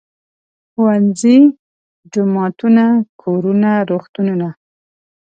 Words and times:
ښوونځي، 0.71 1.37
جوماتونه، 2.13 2.85
کورونه، 3.21 3.69
روغتونونه. 3.89 4.49